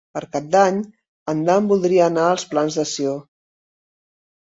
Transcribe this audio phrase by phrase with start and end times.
[0.17, 0.79] Per Cap d'Any
[1.35, 3.17] en Dan voldria anar als Plans de Sió.